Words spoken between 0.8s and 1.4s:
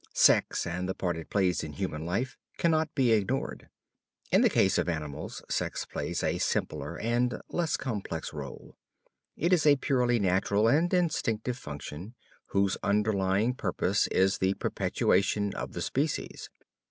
the part it